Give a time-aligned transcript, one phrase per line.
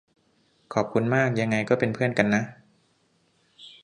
[0.73, 2.43] ขอบคุณมาก ยังไงก็เป็นเพื่อนกันนะ